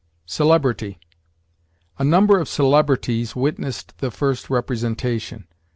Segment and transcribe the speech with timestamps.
[0.25, 0.97] CELEBRITY.
[1.99, 5.45] "A number of celebrities witnessed the first representation."